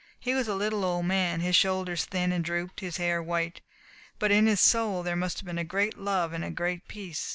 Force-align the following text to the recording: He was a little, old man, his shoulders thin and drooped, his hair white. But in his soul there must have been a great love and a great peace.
He 0.19 0.33
was 0.33 0.47
a 0.47 0.55
little, 0.55 0.83
old 0.83 1.05
man, 1.05 1.41
his 1.41 1.55
shoulders 1.55 2.05
thin 2.05 2.31
and 2.31 2.43
drooped, 2.43 2.79
his 2.79 2.97
hair 2.97 3.21
white. 3.21 3.61
But 4.17 4.31
in 4.31 4.47
his 4.47 4.59
soul 4.59 5.03
there 5.03 5.15
must 5.15 5.37
have 5.37 5.45
been 5.45 5.59
a 5.59 5.63
great 5.63 5.95
love 5.95 6.33
and 6.33 6.43
a 6.43 6.49
great 6.49 6.87
peace. 6.87 7.29